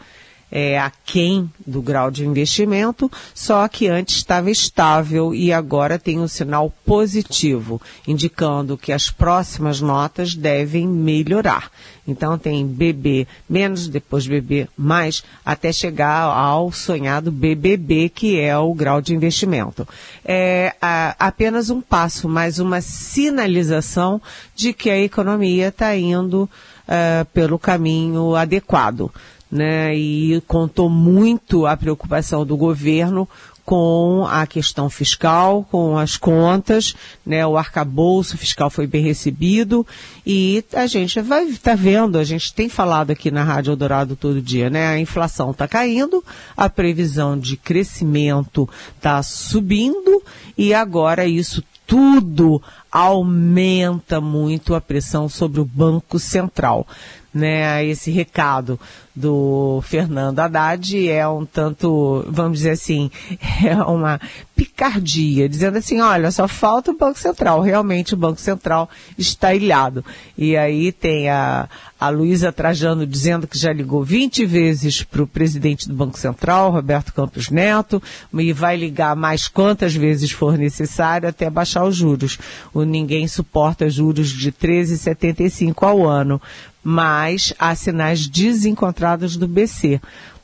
é, 0.54 0.78
aquém 0.78 1.50
do 1.66 1.80
grau 1.80 2.10
de 2.10 2.26
investimento, 2.26 3.10
só 3.34 3.66
que 3.66 3.88
antes 3.88 4.16
estava 4.16 4.50
estável 4.50 5.34
e 5.34 5.50
agora 5.50 5.98
tem 5.98 6.20
um 6.20 6.28
sinal 6.28 6.70
positivo, 6.84 7.80
indicando 8.06 8.76
que 8.76 8.92
as 8.92 9.10
próximas 9.10 9.80
notas 9.80 10.34
devem 10.34 10.86
melhorar. 10.86 11.70
Então 12.06 12.36
tem 12.36 12.66
BB 12.66 13.26
menos, 13.48 13.88
depois 13.88 14.26
BB 14.26 14.68
mais, 14.76 15.24
até 15.42 15.72
chegar 15.72 16.24
ao 16.24 16.70
sonhado 16.70 17.32
BBB, 17.32 18.10
que 18.10 18.38
é 18.38 18.56
o 18.58 18.74
grau 18.74 19.00
de 19.00 19.14
investimento. 19.14 19.88
É 20.22 20.74
a, 20.82 21.16
apenas 21.18 21.70
um 21.70 21.80
passo, 21.80 22.28
mais 22.28 22.58
uma 22.58 22.82
sinalização 22.82 24.20
de 24.54 24.74
que 24.74 24.90
a 24.90 24.98
economia 24.98 25.68
está 25.68 25.96
indo 25.96 26.42
uh, 26.42 27.24
pelo 27.32 27.58
caminho 27.58 28.34
adequado 28.34 29.10
né, 29.52 29.94
e 29.94 30.42
contou 30.48 30.88
muito 30.88 31.66
a 31.66 31.76
preocupação 31.76 32.46
do 32.46 32.56
governo 32.56 33.28
com 33.66 34.26
a 34.28 34.46
questão 34.46 34.88
fiscal, 34.88 35.62
com 35.70 35.96
as 35.96 36.16
contas, 36.16 36.96
né, 37.24 37.46
o 37.46 37.56
arcabouço 37.56 38.36
fiscal 38.38 38.70
foi 38.70 38.86
bem 38.86 39.04
recebido 39.04 39.86
e 40.26 40.64
a 40.72 40.86
gente 40.86 41.20
vai 41.20 41.46
tá 41.52 41.74
vendo, 41.74 42.18
a 42.18 42.24
gente 42.24 42.52
tem 42.54 42.68
falado 42.68 43.10
aqui 43.10 43.30
na 43.30 43.44
Rádio 43.44 43.72
Eldorado 43.72 44.16
todo 44.16 44.40
dia, 44.40 44.70
né, 44.70 44.88
a 44.88 44.98
inflação 44.98 45.50
está 45.50 45.68
caindo, 45.68 46.24
a 46.56 46.70
previsão 46.70 47.38
de 47.38 47.56
crescimento 47.56 48.68
está 48.96 49.22
subindo 49.22 50.22
e 50.56 50.72
agora 50.72 51.26
isso 51.26 51.62
tudo 51.86 52.60
aumenta 52.90 54.18
muito 54.18 54.74
a 54.74 54.80
pressão 54.80 55.28
sobre 55.28 55.60
o 55.60 55.64
Banco 55.64 56.18
Central 56.18 56.86
né, 57.32 57.84
esse 57.86 58.10
recado 58.10 58.78
do 59.14 59.80
Fernando 59.82 60.38
Haddad 60.38 61.08
é 61.08 61.28
um 61.28 61.44
tanto, 61.44 62.24
vamos 62.28 62.58
dizer 62.58 62.70
assim, 62.70 63.10
é 63.62 63.76
uma 63.76 64.18
picardia, 64.56 65.48
dizendo 65.48 65.78
assim, 65.78 66.00
olha, 66.00 66.30
só 66.30 66.48
falta 66.48 66.90
o 66.90 66.96
Banco 66.96 67.18
Central, 67.18 67.60
realmente 67.60 68.14
o 68.14 68.16
Banco 68.16 68.40
Central 68.40 68.88
está 69.18 69.52
ilhado. 69.54 70.04
E 70.36 70.56
aí 70.56 70.92
tem 70.92 71.28
a, 71.28 71.68
a 72.00 72.08
Luísa 72.08 72.52
Trajano 72.52 73.06
dizendo 73.06 73.46
que 73.46 73.58
já 73.58 73.72
ligou 73.72 74.02
20 74.02 74.46
vezes 74.46 75.02
para 75.02 75.22
o 75.22 75.26
presidente 75.26 75.88
do 75.88 75.94
Banco 75.94 76.18
Central, 76.18 76.70
Roberto 76.70 77.12
Campos 77.12 77.50
Neto, 77.50 78.02
e 78.32 78.52
vai 78.52 78.76
ligar 78.76 79.14
mais 79.14 79.46
quantas 79.46 79.94
vezes 79.94 80.30
for 80.30 80.56
necessário 80.56 81.28
até 81.28 81.50
baixar 81.50 81.84
os 81.84 81.96
juros. 81.96 82.38
O 82.72 82.84
ninguém 82.84 83.28
suporta 83.28 83.90
juros 83.90 84.30
de 84.30 84.50
13,75 84.50 85.86
ao 85.86 86.08
ano 86.08 86.40
mas 86.84 87.54
há 87.58 87.74
sinais 87.74 88.26
desencontrados 88.26 89.01
do 89.36 89.48
BC, 89.48 90.00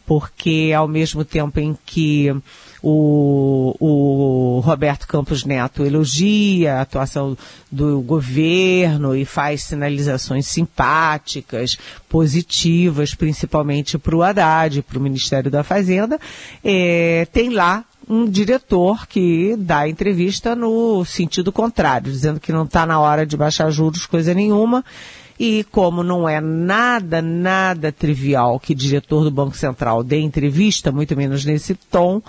porque 0.07 0.73
ao 0.75 0.89
mesmo 0.89 1.25
tempo 1.25 1.61
em 1.61 1.77
que 1.85 2.35
o, 2.83 3.75
o 3.79 4.61
Roberto 4.61 5.07
Campos 5.07 5.45
Neto 5.45 5.85
elogia 5.85 6.77
a 6.77 6.81
atuação 6.81 7.37
do 7.71 8.01
governo 8.01 9.15
e 9.15 9.25
faz 9.25 9.65
sinalizações 9.65 10.47
simpáticas, 10.47 11.77
positivas, 12.09 13.15
principalmente 13.15 13.99
para 13.99 14.17
o 14.17 14.23
Haddad, 14.23 14.83
para 14.83 14.99
o 14.99 15.03
Ministério 15.03 15.51
da 15.51 15.63
Fazenda, 15.63 16.19
é, 16.65 17.27
tem 17.33 17.51
lá 17.51 17.85
um 18.09 18.25
diretor 18.25 19.07
que 19.07 19.55
dá 19.59 19.87
entrevista 19.87 20.57
no 20.57 21.05
sentido 21.05 21.53
contrário, 21.53 22.11
dizendo 22.11 22.41
que 22.41 22.53
não 22.53 22.65
está 22.65 22.87
na 22.87 22.99
hora 22.99 23.27
de 23.27 23.37
baixar 23.37 23.71
juros, 23.71 24.07
coisa 24.07 24.33
nenhuma, 24.33 24.83
e 25.39 25.65
como 25.65 26.03
não 26.03 26.29
é 26.29 26.41
nada, 26.41 27.23
nada 27.23 27.93
trivial 27.93 28.59
que 28.59 28.75
diretor 28.75 29.25
do 29.25 29.31
Banco 29.31 29.57
Central 29.57 30.03
dê 30.03 30.19
entrevista, 30.19 30.91
muito 30.91 31.17
menos 31.17 31.45
nesse 31.45 31.75
tom, 31.75 32.21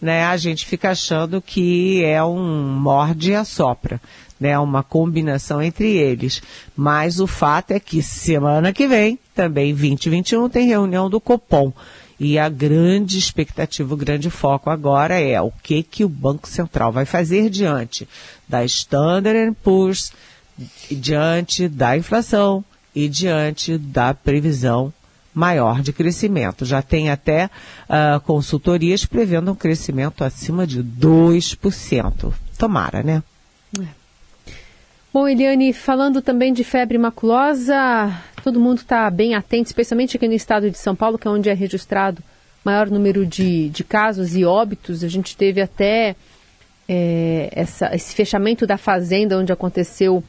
né, 0.00 0.24
a 0.24 0.36
gente 0.36 0.66
fica 0.66 0.90
achando 0.90 1.40
que 1.42 2.04
é 2.04 2.22
um 2.22 2.68
morde 2.78 3.30
e 3.30 3.34
assopra, 3.34 4.00
né, 4.38 4.58
uma 4.58 4.82
combinação 4.82 5.62
entre 5.62 5.96
eles. 5.96 6.42
Mas 6.76 7.20
o 7.20 7.26
fato 7.26 7.72
é 7.72 7.80
que 7.80 8.02
semana 8.02 8.72
que 8.72 8.86
vem, 8.86 9.18
também 9.34 9.72
2021, 9.74 10.48
tem 10.48 10.66
reunião 10.66 11.08
do 11.10 11.20
Copom. 11.20 11.72
E 12.20 12.36
a 12.36 12.48
grande 12.48 13.16
expectativa, 13.16 13.94
o 13.94 13.96
grande 13.96 14.28
foco 14.28 14.70
agora 14.70 15.20
é 15.20 15.40
o 15.40 15.52
que, 15.62 15.84
que 15.84 16.04
o 16.04 16.08
Banco 16.08 16.48
Central 16.48 16.90
vai 16.90 17.04
fazer 17.04 17.48
diante 17.48 18.08
da 18.48 18.64
Standard 18.64 19.56
Poor's, 19.62 20.12
diante 20.90 21.68
da 21.68 21.96
inflação 21.96 22.64
e 22.94 23.08
diante 23.08 23.78
da 23.78 24.12
previsão 24.12 24.92
maior 25.34 25.82
de 25.82 25.92
crescimento. 25.92 26.64
Já 26.64 26.82
tem 26.82 27.10
até 27.10 27.46
uh, 27.46 28.20
consultorias 28.20 29.06
prevendo 29.06 29.52
um 29.52 29.54
crescimento 29.54 30.24
acima 30.24 30.66
de 30.66 30.82
2%. 30.82 32.32
Tomara, 32.58 33.02
né? 33.02 33.22
É. 33.78 33.86
Bom, 35.12 35.28
Eliane, 35.28 35.72
falando 35.72 36.20
também 36.20 36.52
de 36.52 36.64
febre 36.64 36.98
maculosa, 36.98 38.12
todo 38.42 38.60
mundo 38.60 38.78
está 38.78 39.08
bem 39.10 39.34
atento, 39.34 39.68
especialmente 39.68 40.16
aqui 40.16 40.26
no 40.26 40.34
estado 40.34 40.70
de 40.70 40.78
São 40.78 40.94
Paulo, 40.94 41.18
que 41.18 41.28
é 41.28 41.30
onde 41.30 41.48
é 41.48 41.54
registrado 41.54 42.22
maior 42.64 42.90
número 42.90 43.24
de, 43.24 43.68
de 43.70 43.84
casos 43.84 44.36
e 44.36 44.44
óbitos. 44.44 45.04
A 45.04 45.08
gente 45.08 45.36
teve 45.36 45.60
até 45.60 46.16
é, 46.88 47.48
essa, 47.52 47.94
esse 47.94 48.14
fechamento 48.14 48.66
da 48.66 48.76
fazenda 48.76 49.38
onde 49.38 49.52
aconteceu 49.52 50.22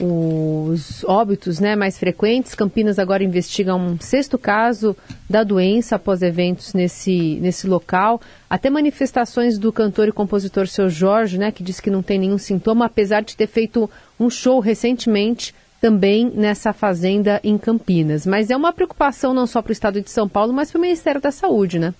os 0.00 1.04
óbitos 1.04 1.60
né, 1.60 1.76
mais 1.76 1.98
frequentes. 1.98 2.54
Campinas 2.54 2.98
agora 2.98 3.22
investiga 3.22 3.74
um 3.74 3.98
sexto 4.00 4.36
caso 4.36 4.96
da 5.30 5.44
doença 5.44 5.96
após 5.96 6.20
eventos 6.20 6.74
nesse, 6.74 7.38
nesse 7.40 7.66
local. 7.66 8.20
Até 8.50 8.68
manifestações 8.68 9.56
do 9.58 9.72
cantor 9.72 10.08
e 10.08 10.12
compositor 10.12 10.66
Seu 10.66 10.88
Jorge, 10.88 11.38
né, 11.38 11.52
que 11.52 11.62
diz 11.62 11.78
que 11.78 11.90
não 11.90 12.02
tem 12.02 12.18
nenhum 12.18 12.38
sintoma, 12.38 12.86
apesar 12.86 13.22
de 13.22 13.36
ter 13.36 13.46
feito 13.46 13.88
um 14.18 14.28
show 14.28 14.58
recentemente 14.58 15.54
também 15.80 16.32
nessa 16.34 16.72
fazenda 16.72 17.40
em 17.44 17.58
Campinas. 17.58 18.26
Mas 18.26 18.50
é 18.50 18.56
uma 18.56 18.72
preocupação 18.72 19.34
não 19.34 19.46
só 19.46 19.60
para 19.60 19.70
o 19.70 19.72
estado 19.72 20.00
de 20.00 20.10
São 20.10 20.28
Paulo, 20.28 20.52
mas 20.52 20.70
para 20.70 20.78
o 20.78 20.82
Ministério 20.82 21.20
da 21.20 21.30
Saúde, 21.30 21.78
né? 21.78 21.94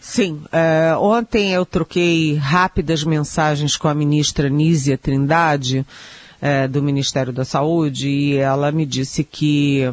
Sim, 0.00 0.42
uh, 0.46 0.98
ontem 0.98 1.52
eu 1.52 1.64
troquei 1.64 2.34
rápidas 2.34 3.04
mensagens 3.04 3.76
com 3.76 3.88
a 3.88 3.94
ministra 3.94 4.48
Nízia 4.48 4.98
Trindade, 4.98 5.86
é, 6.40 6.66
do 6.66 6.82
Ministério 6.82 7.32
da 7.32 7.44
Saúde 7.44 8.08
e 8.08 8.36
ela 8.36 8.72
me 8.72 8.86
disse 8.86 9.22
que 9.24 9.88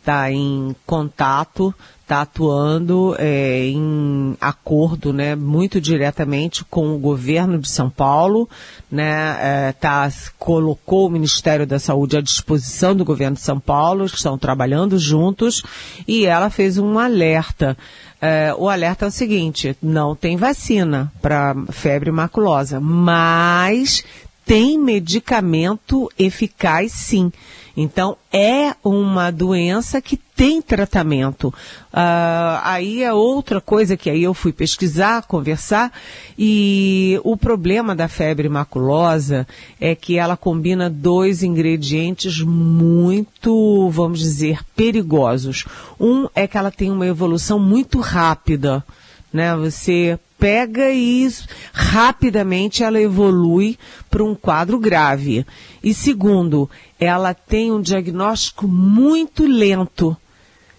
está 0.00 0.32
em 0.32 0.74
contato, 0.86 1.74
está 2.02 2.22
atuando 2.22 3.14
é, 3.18 3.66
em 3.66 4.34
acordo, 4.40 5.12
né, 5.12 5.36
muito 5.36 5.80
diretamente 5.80 6.64
com 6.64 6.94
o 6.94 6.98
governo 6.98 7.58
de 7.58 7.68
São 7.68 7.88
Paulo, 7.88 8.48
né, 8.90 9.68
é, 9.68 9.72
tá, 9.72 10.10
colocou 10.38 11.06
o 11.06 11.10
Ministério 11.10 11.66
da 11.66 11.78
Saúde 11.78 12.16
à 12.16 12.20
disposição 12.20 12.96
do 12.96 13.04
governo 13.04 13.36
de 13.36 13.42
São 13.42 13.60
Paulo, 13.60 14.06
estão 14.06 14.36
trabalhando 14.36 14.98
juntos 14.98 15.62
e 16.08 16.24
ela 16.24 16.50
fez 16.50 16.78
um 16.78 16.98
alerta. 16.98 17.76
É, 18.20 18.54
o 18.58 18.68
alerta 18.68 19.06
é 19.06 19.08
o 19.08 19.10
seguinte: 19.10 19.74
não 19.80 20.14
tem 20.14 20.36
vacina 20.36 21.10
para 21.22 21.54
febre 21.70 22.10
maculosa, 22.10 22.78
mas 22.78 24.04
tem 24.50 24.76
medicamento 24.76 26.10
eficaz 26.18 26.90
sim. 26.90 27.30
Então, 27.76 28.16
é 28.32 28.74
uma 28.82 29.30
doença 29.30 30.02
que 30.02 30.16
tem 30.16 30.60
tratamento. 30.60 31.54
Uh, 31.92 32.58
aí 32.64 33.04
é 33.04 33.12
outra 33.12 33.60
coisa 33.60 33.96
que 33.96 34.10
aí 34.10 34.24
eu 34.24 34.34
fui 34.34 34.52
pesquisar, 34.52 35.22
conversar, 35.22 35.92
e 36.36 37.20
o 37.22 37.36
problema 37.36 37.94
da 37.94 38.08
febre 38.08 38.48
maculosa 38.48 39.46
é 39.80 39.94
que 39.94 40.18
ela 40.18 40.36
combina 40.36 40.90
dois 40.90 41.44
ingredientes 41.44 42.40
muito, 42.40 43.88
vamos 43.90 44.18
dizer, 44.18 44.58
perigosos. 44.74 45.64
Um 46.00 46.26
é 46.34 46.48
que 46.48 46.58
ela 46.58 46.72
tem 46.72 46.90
uma 46.90 47.06
evolução 47.06 47.60
muito 47.60 48.00
rápida, 48.00 48.84
né? 49.32 49.54
Você 49.54 50.18
pega 50.40 50.90
e 50.90 51.28
rapidamente 51.72 52.82
ela 52.82 53.00
evolui 53.00 53.78
para 54.10 54.24
um 54.24 54.34
quadro 54.34 54.78
grave. 54.78 55.46
E 55.84 55.92
segundo, 55.92 56.68
ela 56.98 57.34
tem 57.34 57.70
um 57.70 57.80
diagnóstico 57.80 58.66
muito 58.66 59.46
lento. 59.46 60.16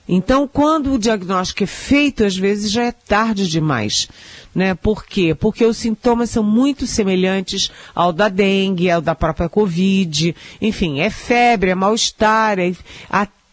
Então, 0.10 0.46
quando 0.46 0.94
o 0.94 1.00
diagnóstico 1.00 1.64
é 1.64 1.68
feito, 1.68 2.26
às 2.26 2.36
vezes 2.36 2.72
já 2.72 2.84
é 2.84 2.92
tarde 2.92 3.48
demais. 3.48 4.10
Né? 4.54 4.74
Por 4.74 5.06
quê? 5.06 5.34
Porque 5.34 5.64
os 5.64 5.78
sintomas 5.78 6.32
são 6.32 6.44
muito 6.44 6.86
semelhantes 6.86 7.72
ao 7.96 8.12
da 8.12 8.28
dengue, 8.28 8.92
ao 8.92 9.00
da 9.00 9.16
própria 9.16 9.48
Covid. 9.48 10.36
Enfim, 10.60 11.00
é 11.00 11.10
febre, 11.10 11.70
é 11.70 11.76
mal-estar. 11.76 12.60
É... 12.60 12.74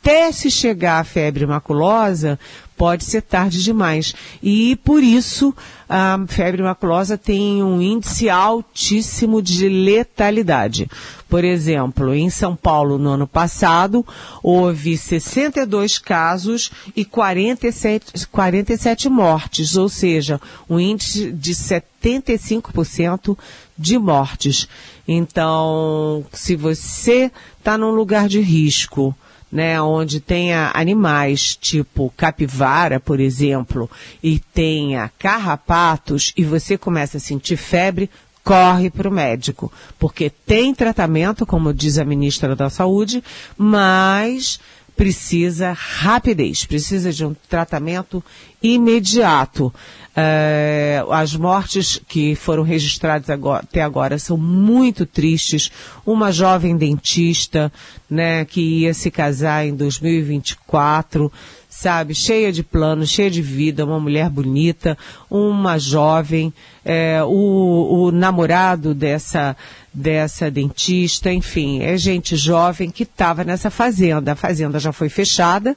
Até 0.08 0.32
se 0.32 0.50
chegar 0.50 1.00
à 1.00 1.04
febre 1.04 1.44
maculosa, 1.44 2.40
pode 2.78 3.04
ser 3.04 3.20
tarde 3.20 3.62
demais. 3.62 4.14
E 4.42 4.74
por 4.76 5.02
isso 5.02 5.54
a 5.86 6.18
febre 6.26 6.62
maculosa 6.62 7.18
tem 7.18 7.62
um 7.62 7.82
índice 7.82 8.30
altíssimo 8.30 9.42
de 9.42 9.68
letalidade. 9.68 10.88
Por 11.28 11.44
exemplo, 11.44 12.14
em 12.14 12.30
São 12.30 12.56
Paulo, 12.56 12.96
no 12.96 13.10
ano 13.10 13.26
passado, 13.26 14.02
houve 14.42 14.96
62 14.96 15.98
casos 15.98 16.70
e 16.96 17.04
47, 17.04 18.26
47 18.28 19.10
mortes, 19.10 19.76
ou 19.76 19.90
seja, 19.90 20.40
um 20.70 20.80
índice 20.80 21.30
de 21.30 21.52
75% 21.52 23.36
de 23.76 23.98
mortes. 23.98 24.66
Então, 25.06 26.24
se 26.32 26.56
você 26.56 27.30
está 27.58 27.76
num 27.76 27.90
lugar 27.90 28.26
de 28.26 28.40
risco, 28.40 29.14
né, 29.50 29.80
onde 29.80 30.20
tenha 30.20 30.70
animais 30.74 31.56
tipo 31.56 32.12
capivara, 32.16 33.00
por 33.00 33.18
exemplo, 33.20 33.90
e 34.22 34.38
tenha 34.38 35.10
carrapatos 35.18 36.32
e 36.36 36.44
você 36.44 36.76
começa 36.76 37.16
a 37.16 37.20
sentir 37.20 37.56
febre, 37.56 38.10
corre 38.44 38.90
para 38.90 39.08
o 39.08 39.12
médico, 39.12 39.72
porque 39.98 40.30
tem 40.30 40.74
tratamento, 40.74 41.44
como 41.44 41.74
diz 41.74 41.98
a 41.98 42.04
ministra 42.04 42.54
da 42.54 42.70
Saúde, 42.70 43.22
mas 43.56 44.60
precisa 44.98 45.72
rapidez, 45.72 46.66
precisa 46.66 47.12
de 47.12 47.24
um 47.24 47.32
tratamento 47.48 48.22
imediato. 48.60 49.72
É, 50.14 51.04
as 51.08 51.36
mortes 51.36 52.02
que 52.08 52.34
foram 52.34 52.64
registradas 52.64 53.30
agora, 53.30 53.62
até 53.62 53.80
agora 53.80 54.18
são 54.18 54.36
muito 54.36 55.06
tristes. 55.06 55.70
Uma 56.04 56.32
jovem 56.32 56.76
dentista, 56.76 57.72
né, 58.10 58.44
que 58.44 58.60
ia 58.60 58.92
se 58.92 59.08
casar 59.08 59.64
em 59.64 59.76
2024, 59.76 61.32
sabe, 61.78 62.12
cheia 62.12 62.50
de 62.50 62.64
planos, 62.64 63.08
cheia 63.08 63.30
de 63.30 63.40
vida, 63.40 63.84
uma 63.84 64.00
mulher 64.00 64.28
bonita, 64.28 64.98
uma 65.30 65.78
jovem, 65.78 66.52
é, 66.84 67.22
o, 67.22 68.06
o 68.06 68.10
namorado 68.10 68.92
dessa 68.94 69.56
dessa 69.94 70.48
dentista, 70.48 71.32
enfim, 71.32 71.80
é 71.80 71.96
gente 71.96 72.36
jovem 72.36 72.88
que 72.88 73.02
estava 73.02 73.42
nessa 73.42 73.68
fazenda. 73.68 74.32
A 74.32 74.36
fazenda 74.36 74.78
já 74.78 74.92
foi 74.92 75.08
fechada, 75.08 75.76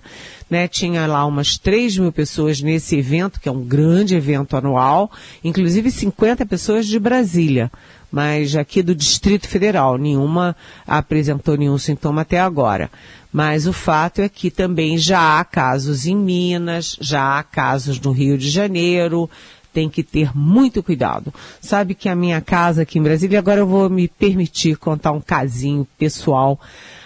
né? 0.50 0.68
Tinha 0.68 1.08
lá 1.08 1.26
umas 1.26 1.58
3 1.58 1.98
mil 1.98 2.12
pessoas 2.12 2.62
nesse 2.62 2.98
evento, 2.98 3.40
que 3.40 3.50
é 3.50 3.52
um 3.52 3.64
grande 3.64 4.16
evento 4.16 4.56
anual, 4.56 5.10
inclusive 5.44 5.90
50 5.90 6.46
pessoas 6.46 6.86
de 6.86 7.00
Brasília, 7.00 7.72
mas 8.12 8.56
aqui 8.56 8.84
do 8.84 8.94
Distrito 8.94 9.48
Federal, 9.48 9.98
nenhuma 9.98 10.56
apresentou 10.86 11.58
nenhum 11.58 11.78
sintoma 11.78 12.22
até 12.22 12.40
agora. 12.40 12.92
Mas 13.32 13.66
o 13.66 13.74
fato 13.74 14.22
é 14.22 14.28
que 14.28 14.52
também 14.52 14.98
já 14.98 15.40
há 15.40 15.46
casos 15.46 16.06
em 16.06 16.16
Minas, 16.16 16.98
já 17.00 17.40
há 17.40 17.44
casos 17.44 18.00
no 18.00 18.12
Rio 18.12 18.38
de 18.38 18.50
Janeiro, 18.50 19.30
tem 19.74 19.90
que 19.90 20.04
ter 20.04 20.36
muito 20.36 20.84
cuidado. 20.84 21.34
Sabe 21.62 21.96
que 21.96 22.10
a 22.10 22.16
minha 22.16 22.42
casa 22.42 22.82
aqui 22.82 23.00
em 23.00 23.04
Brasília, 23.04 23.40
agora 23.40 23.62
eu 23.62 23.68
vou 23.68 23.90
me 23.90 24.08
permitir 24.08 24.78
contar 24.78 25.12
um 25.12 25.22
casinho 25.22 25.88
pessoal. 25.98 26.60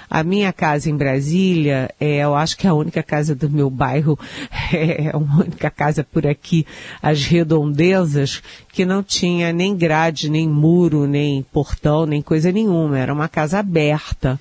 A 0.09 0.23
minha 0.23 0.53
casa 0.53 0.89
em 0.89 0.95
Brasília, 0.95 1.89
é, 1.99 2.17
eu 2.17 2.35
acho 2.35 2.57
que 2.57 2.67
é 2.67 2.69
a 2.69 2.73
única 2.73 3.03
casa 3.03 3.35
do 3.35 3.49
meu 3.49 3.69
bairro, 3.69 4.17
é 4.71 5.11
a 5.11 5.17
única 5.17 5.69
casa 5.69 6.03
por 6.03 6.25
aqui, 6.25 6.65
as 7.01 7.25
redondezas, 7.25 8.41
que 8.71 8.85
não 8.85 9.03
tinha 9.03 9.51
nem 9.51 9.75
grade, 9.75 10.29
nem 10.29 10.47
muro, 10.47 11.07
nem 11.07 11.43
portão, 11.51 12.05
nem 12.05 12.21
coisa 12.21 12.51
nenhuma. 12.51 12.97
Era 12.97 13.13
uma 13.13 13.27
casa 13.27 13.59
aberta, 13.59 14.39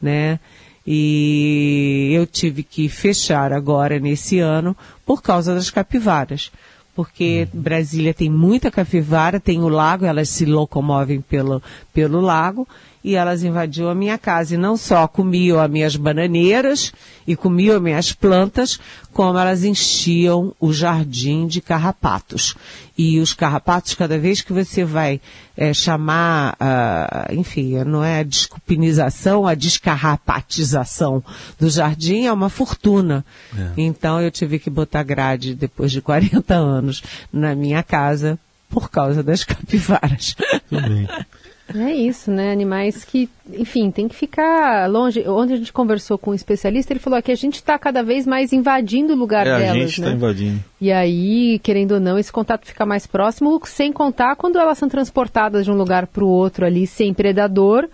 né? 0.00 0.38
E 0.86 2.12
eu 2.14 2.26
tive 2.26 2.62
que 2.62 2.88
fechar 2.88 3.52
agora 3.52 3.98
nesse 3.98 4.38
ano 4.38 4.76
por 5.04 5.20
causa 5.20 5.54
das 5.54 5.70
capivaras. 5.70 6.52
Porque 6.94 7.46
Brasília 7.52 8.14
tem 8.14 8.30
muita 8.30 8.70
capivara, 8.70 9.38
tem 9.38 9.60
o 9.60 9.68
lago, 9.68 10.06
elas 10.06 10.30
se 10.30 10.46
locomovem 10.46 11.20
pelo, 11.20 11.62
pelo 11.92 12.20
lago, 12.20 12.66
e 13.06 13.14
elas 13.14 13.44
invadiam 13.44 13.88
a 13.88 13.94
minha 13.94 14.18
casa. 14.18 14.56
E 14.56 14.58
não 14.58 14.76
só 14.76 15.06
comiam 15.06 15.60
as 15.60 15.70
minhas 15.70 15.94
bananeiras 15.94 16.92
e 17.24 17.36
comiam 17.36 17.76
as 17.76 17.82
minhas 17.82 18.12
plantas, 18.12 18.80
como 19.12 19.38
elas 19.38 19.62
enchiam 19.62 20.52
o 20.58 20.72
jardim 20.72 21.46
de 21.46 21.60
carrapatos. 21.60 22.56
E 22.98 23.20
os 23.20 23.32
carrapatos, 23.32 23.94
cada 23.94 24.18
vez 24.18 24.42
que 24.42 24.52
você 24.52 24.84
vai 24.84 25.20
é, 25.56 25.72
chamar, 25.72 26.56
uh, 26.60 27.32
enfim, 27.32 27.76
não 27.84 28.02
é 28.02 28.18
a 28.18 28.24
desculpinização, 28.24 29.46
a 29.46 29.54
descarrapatização 29.54 31.22
do 31.60 31.70
jardim 31.70 32.24
é 32.26 32.32
uma 32.32 32.48
fortuna. 32.48 33.24
É. 33.56 33.70
Então 33.76 34.20
eu 34.20 34.32
tive 34.32 34.58
que 34.58 34.68
botar 34.68 35.04
grade 35.04 35.54
depois 35.54 35.92
de 35.92 36.00
40 36.00 36.52
anos 36.54 37.04
na 37.32 37.54
minha 37.54 37.84
casa 37.84 38.36
por 38.68 38.90
causa 38.90 39.22
das 39.22 39.44
capivaras. 39.44 40.34
Tudo 40.68 40.88
bem. 40.88 41.08
É 41.74 41.92
isso, 41.92 42.30
né? 42.30 42.52
Animais 42.52 43.04
que, 43.04 43.28
enfim, 43.52 43.90
tem 43.90 44.06
que 44.06 44.14
ficar 44.14 44.88
longe. 44.88 45.28
Ontem 45.28 45.54
a 45.54 45.56
gente 45.56 45.72
conversou 45.72 46.16
com 46.16 46.30
um 46.30 46.34
especialista, 46.34 46.92
ele 46.92 47.00
falou 47.00 47.20
que 47.20 47.32
a 47.32 47.36
gente 47.36 47.56
está 47.56 47.76
cada 47.78 48.02
vez 48.02 48.26
mais 48.26 48.52
invadindo 48.52 49.14
o 49.14 49.16
lugar 49.16 49.46
é, 49.46 49.58
delas. 49.58 49.70
A 49.70 49.78
gente 49.80 49.88
está 49.90 50.10
né? 50.10 50.14
invadindo. 50.14 50.64
E 50.80 50.92
aí, 50.92 51.58
querendo 51.58 51.92
ou 51.92 52.00
não, 52.00 52.18
esse 52.18 52.30
contato 52.30 52.66
fica 52.66 52.86
mais 52.86 53.06
próximo, 53.06 53.60
sem 53.64 53.92
contar 53.92 54.36
quando 54.36 54.58
elas 54.58 54.78
são 54.78 54.88
transportadas 54.88 55.64
de 55.64 55.70
um 55.70 55.76
lugar 55.76 56.06
para 56.06 56.24
o 56.24 56.28
outro 56.28 56.64
ali 56.64 56.86
sem 56.86 57.12
predador. 57.12 57.88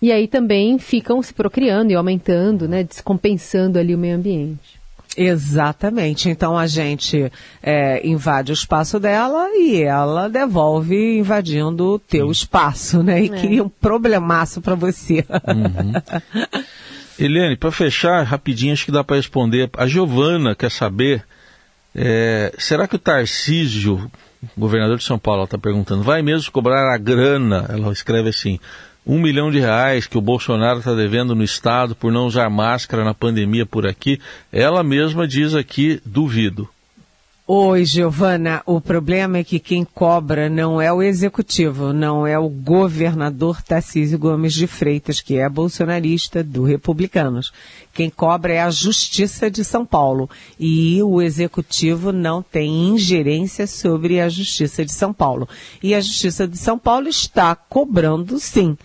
E 0.00 0.10
aí 0.10 0.26
também 0.26 0.78
ficam 0.78 1.22
se 1.22 1.32
procriando 1.32 1.92
e 1.92 1.94
aumentando, 1.94 2.66
né? 2.66 2.82
Descompensando 2.82 3.78
ali 3.78 3.94
o 3.94 3.98
meio 3.98 4.16
ambiente. 4.16 4.81
Exatamente. 5.16 6.28
Então 6.28 6.56
a 6.56 6.66
gente 6.66 7.30
é, 7.62 8.06
invade 8.06 8.52
o 8.52 8.54
espaço 8.54 8.98
dela 8.98 9.48
e 9.54 9.82
ela 9.82 10.28
devolve 10.28 11.18
invadindo 11.18 11.94
o 11.94 11.98
teu 11.98 12.26
Sim. 12.26 12.32
espaço, 12.32 13.02
né? 13.02 13.22
E 13.22 13.26
é. 13.26 13.28
cria 13.28 13.64
um 13.64 13.68
problemaço 13.68 14.60
para 14.60 14.74
você. 14.74 15.24
Uhum. 15.46 15.92
Eliane, 17.18 17.56
para 17.56 17.70
fechar 17.70 18.24
rapidinho, 18.24 18.72
acho 18.72 18.84
que 18.84 18.92
dá 18.92 19.04
para 19.04 19.16
responder. 19.16 19.70
A 19.76 19.86
Giovana 19.86 20.54
quer 20.54 20.70
saber, 20.70 21.24
é, 21.94 22.52
será 22.58 22.88
que 22.88 22.96
o 22.96 22.98
Tarcísio, 22.98 24.10
governador 24.56 24.98
de 24.98 25.04
São 25.04 25.18
Paulo, 25.18 25.44
está 25.44 25.58
perguntando, 25.58 26.02
vai 26.02 26.22
mesmo 26.22 26.50
cobrar 26.50 26.92
a 26.92 26.98
grana? 26.98 27.66
Ela 27.68 27.92
escreve 27.92 28.30
assim, 28.30 28.58
um 29.06 29.20
milhão 29.20 29.50
de 29.50 29.58
reais 29.58 30.06
que 30.06 30.16
o 30.16 30.20
Bolsonaro 30.20 30.78
está 30.78 30.94
devendo 30.94 31.34
no 31.34 31.42
Estado 31.42 31.94
por 31.94 32.12
não 32.12 32.26
usar 32.26 32.48
máscara 32.48 33.04
na 33.04 33.12
pandemia 33.12 33.66
por 33.66 33.86
aqui, 33.86 34.20
ela 34.52 34.82
mesma 34.82 35.26
diz 35.26 35.54
aqui, 35.54 36.00
duvido. 36.04 36.68
Oi, 37.54 37.84
Giovana. 37.84 38.62
O 38.64 38.80
problema 38.80 39.36
é 39.36 39.44
que 39.44 39.58
quem 39.58 39.84
cobra 39.84 40.48
não 40.48 40.80
é 40.80 40.90
o 40.90 41.02
executivo, 41.02 41.92
não 41.92 42.26
é 42.26 42.38
o 42.38 42.48
governador 42.48 43.60
Tarcísio 43.60 44.18
Gomes 44.18 44.54
de 44.54 44.66
Freitas, 44.66 45.20
que 45.20 45.36
é 45.36 45.46
bolsonarista 45.50 46.42
do 46.42 46.64
Republicanos. 46.64 47.52
Quem 47.92 48.08
cobra 48.08 48.54
é 48.54 48.62
a 48.62 48.70
Justiça 48.70 49.50
de 49.50 49.66
São 49.66 49.84
Paulo. 49.84 50.30
E 50.58 51.02
o 51.02 51.20
executivo 51.20 52.10
não 52.10 52.42
tem 52.42 52.88
ingerência 52.88 53.66
sobre 53.66 54.18
a 54.18 54.30
Justiça 54.30 54.82
de 54.82 54.92
São 54.92 55.12
Paulo. 55.12 55.46
E 55.82 55.94
a 55.94 56.00
Justiça 56.00 56.48
de 56.48 56.56
São 56.56 56.78
Paulo 56.78 57.06
está 57.06 57.54
cobrando, 57.54 58.38
sim 58.38 58.78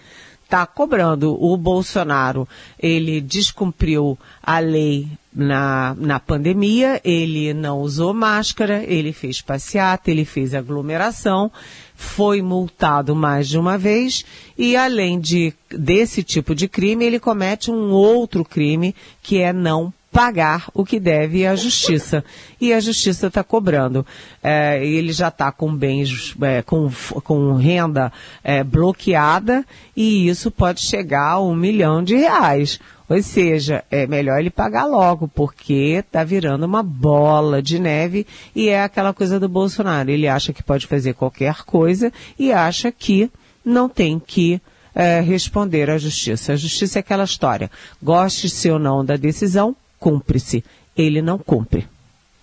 está 0.47 0.65
cobrando. 0.65 1.37
O 1.43 1.55
Bolsonaro, 1.57 2.47
ele 2.79 3.19
descumpriu 3.19 4.17
a 4.41 4.59
lei 4.59 5.07
na, 5.35 5.95
na 5.99 6.19
pandemia, 6.19 6.99
ele 7.03 7.53
não 7.53 7.81
usou 7.81 8.13
máscara, 8.13 8.83
ele 8.83 9.13
fez 9.13 9.41
passeata, 9.41 10.09
ele 10.09 10.25
fez 10.25 10.55
aglomeração, 10.55 11.51
foi 11.95 12.41
multado 12.41 13.15
mais 13.15 13.47
de 13.47 13.57
uma 13.57 13.77
vez 13.77 14.25
e 14.57 14.75
além 14.75 15.19
de 15.19 15.53
desse 15.69 16.23
tipo 16.23 16.55
de 16.55 16.67
crime, 16.67 17.05
ele 17.05 17.19
comete 17.19 17.69
um 17.69 17.91
outro 17.91 18.43
crime 18.43 18.95
que 19.21 19.39
é 19.39 19.51
não 19.51 19.93
pagar 20.17 20.67
o 20.73 20.83
que 20.83 20.99
deve 20.99 21.45
à 21.45 21.55
justiça. 21.55 22.25
E 22.59 22.73
a 22.73 22.79
justiça 22.79 23.27
está 23.27 23.43
cobrando. 23.43 24.03
É, 24.41 24.83
ele 24.83 25.11
já 25.11 25.27
está 25.27 25.51
com 25.51 25.71
bens, 25.71 26.35
é, 26.41 26.63
com, 26.63 26.89
com 27.23 27.53
renda 27.53 28.11
é, 28.43 28.63
bloqueada 28.63 29.63
e 29.95 30.27
isso 30.27 30.49
pode 30.49 30.81
chegar 30.81 31.33
a 31.33 31.39
um 31.39 31.55
milhão 31.55 32.03
de 32.03 32.15
reais. 32.15 32.79
Ou 33.07 33.21
seja, 33.21 33.83
é 33.91 34.07
melhor 34.07 34.39
ele 34.39 34.49
pagar 34.49 34.85
logo, 34.85 35.27
porque 35.27 36.01
está 36.03 36.23
virando 36.23 36.65
uma 36.65 36.81
bola 36.81 37.61
de 37.61 37.77
neve 37.77 38.25
e 38.55 38.69
é 38.69 38.81
aquela 38.81 39.13
coisa 39.13 39.39
do 39.39 39.47
Bolsonaro. 39.47 40.09
Ele 40.09 40.27
acha 40.27 40.51
que 40.51 40.63
pode 40.63 40.87
fazer 40.87 41.13
qualquer 41.13 41.63
coisa 41.63 42.11
e 42.39 42.51
acha 42.51 42.91
que 42.91 43.29
não 43.63 43.87
tem 43.87 44.17
que 44.17 44.59
é, 44.95 45.21
responder 45.21 45.91
à 45.91 45.97
justiça. 45.99 46.53
A 46.53 46.55
justiça 46.55 46.97
é 46.97 47.01
aquela 47.01 47.23
história. 47.23 47.69
Goste-se 48.01 48.71
ou 48.71 48.79
não 48.79 49.05
da 49.05 49.15
decisão, 49.15 49.75
cumpre-se. 50.07 50.63
Ele 50.95 51.21
não 51.21 51.37
cumpre. 51.37 51.85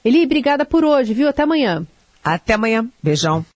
Eli, 0.05 0.25
obrigada 0.25 0.65
por 0.65 0.85
hoje, 0.85 1.15
viu? 1.15 1.29
Até 1.29 1.45
amanhã. 1.45 1.87
Até 2.25 2.55
amanhã. 2.55 2.89
Beijão. 3.01 3.47